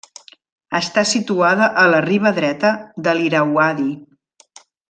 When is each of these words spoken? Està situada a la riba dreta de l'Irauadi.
Està 0.79 1.03
situada 1.09 1.69
a 1.83 1.85
la 1.95 2.01
riba 2.07 2.31
dreta 2.41 2.75
de 3.09 3.17
l'Irauadi. 3.21 3.91